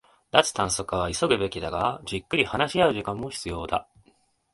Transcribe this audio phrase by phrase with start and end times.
[0.31, 3.87] 脱炭素化は急ぐべきだが、じっくり話し合う時間も必要だ